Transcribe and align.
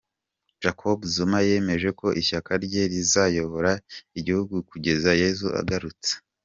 Jacob 0.61 0.99
Zuma 1.13 1.39
yemeza 1.47 1.89
ko 1.99 2.07
ishyaka 2.21 2.51
rye 2.65 2.83
rizayobora 2.91 3.71
igihugu 4.19 4.55
kugeza 4.69 5.09
Yesu 5.21 5.47
agarutse 5.61 6.11